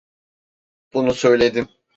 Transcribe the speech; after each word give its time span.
Bunu 0.93 1.13
söyledim. 1.13 1.67